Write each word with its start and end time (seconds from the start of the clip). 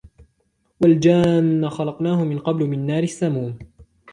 والجان 0.81 1.69
خلقناه 1.69 2.23
من 2.23 2.39
قبل 2.39 2.65
من 2.67 2.85
نار 2.85 3.03
السموم 3.03 3.57